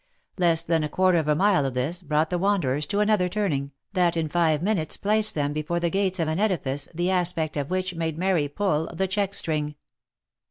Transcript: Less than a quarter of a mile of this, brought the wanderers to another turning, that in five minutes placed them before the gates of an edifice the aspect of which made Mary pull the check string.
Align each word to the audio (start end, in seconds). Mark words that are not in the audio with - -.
Less 0.39 0.63
than 0.63 0.83
a 0.83 0.89
quarter 0.89 1.19
of 1.19 1.27
a 1.27 1.35
mile 1.35 1.63
of 1.63 1.75
this, 1.75 2.01
brought 2.01 2.31
the 2.31 2.39
wanderers 2.39 2.87
to 2.87 3.01
another 3.01 3.29
turning, 3.29 3.69
that 3.93 4.17
in 4.17 4.29
five 4.29 4.63
minutes 4.63 4.97
placed 4.97 5.35
them 5.35 5.53
before 5.53 5.79
the 5.79 5.91
gates 5.91 6.19
of 6.19 6.27
an 6.27 6.39
edifice 6.39 6.87
the 6.91 7.11
aspect 7.11 7.55
of 7.55 7.69
which 7.69 7.93
made 7.93 8.17
Mary 8.17 8.47
pull 8.47 8.89
the 8.95 9.07
check 9.07 9.35
string. 9.35 9.75